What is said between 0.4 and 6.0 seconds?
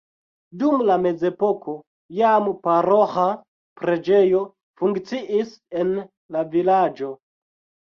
Dum la mezepoko jam paroĥa preĝejo funkciis en